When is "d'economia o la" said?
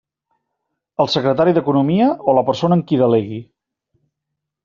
1.57-2.45